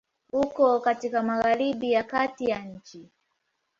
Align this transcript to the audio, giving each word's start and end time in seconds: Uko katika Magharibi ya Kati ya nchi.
Uko 0.31 0.79
katika 0.79 1.23
Magharibi 1.23 1.91
ya 1.91 2.03
Kati 2.03 2.45
ya 2.49 2.59
nchi. 2.59 3.09